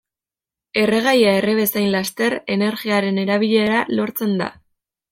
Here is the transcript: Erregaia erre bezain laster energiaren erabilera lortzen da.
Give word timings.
Erregaia 0.83 1.33
erre 1.41 1.53
bezain 1.59 1.91
laster 1.97 2.37
energiaren 2.57 3.23
erabilera 3.27 3.85
lortzen 4.01 4.39
da. 4.45 4.53